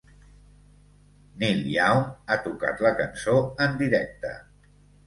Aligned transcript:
Neil 1.43 1.61
Young 1.75 2.01
ha 2.31 2.39
tocat 2.49 2.85
la 2.87 2.95
cançó 3.05 3.39
en 3.69 3.79
directe. 3.85 4.35